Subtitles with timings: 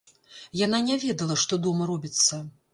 [0.61, 2.45] Яна не ведала, што дома робіцца.